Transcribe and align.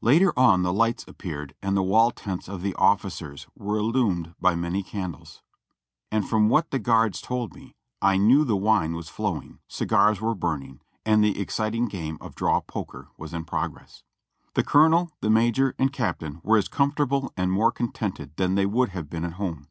Later 0.00 0.32
on 0.34 0.62
the 0.62 0.72
lights 0.72 1.04
appeared 1.06 1.54
and 1.60 1.76
the 1.76 1.82
wall 1.82 2.10
tents 2.10 2.48
of 2.48 2.62
the 2.62 2.74
offi 2.76 3.08
cers 3.10 3.46
were 3.54 3.76
illumined 3.76 4.34
by 4.40 4.54
many 4.54 4.82
candles, 4.82 5.42
and 6.10 6.26
from 6.26 6.48
what 6.48 6.70
the 6.70 6.78
guards 6.78 7.20
told 7.20 7.52
me 7.52 7.76
I 8.00 8.16
knew 8.16 8.44
the 8.44 8.56
wine 8.56 8.94
was 8.94 9.10
flowing, 9.10 9.58
cigars 9.68 10.22
were 10.22 10.34
burning, 10.34 10.80
and 11.04 11.22
the 11.22 11.38
exciting 11.38 11.84
game 11.86 12.16
of 12.18 12.34
draw^ 12.34 12.66
poker 12.66 13.08
was 13.18 13.34
in 13.34 13.44
progress. 13.44 14.04
The 14.54 14.64
colonel, 14.64 15.10
the 15.20 15.28
major 15.28 15.74
and 15.78 15.92
captain 15.92 16.40
were 16.42 16.56
as 16.56 16.68
comfortable 16.68 17.30
and 17.36 17.52
more 17.52 17.70
contented 17.70 18.38
than 18.38 18.54
they 18.54 18.64
would 18.64 18.88
have 18.88 19.10
been 19.10 19.26
at 19.26 19.34
home. 19.34 19.68